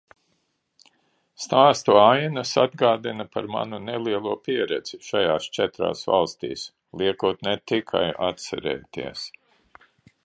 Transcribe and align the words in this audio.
Stāstu 1.43 1.97
ainas 2.03 2.53
atgādina 2.61 3.27
par 3.37 3.49
manu 3.57 3.81
nelielo 3.89 4.33
pieredzi 4.47 5.01
šajās 5.09 5.51
četrās 5.59 6.01
valstīs, 6.13 6.67
liekot 7.03 7.47
ne 7.49 7.55
tikai 7.73 8.05
atcerēties. 8.31 9.29